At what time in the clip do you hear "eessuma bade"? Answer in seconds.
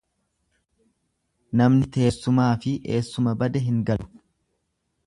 2.97-3.67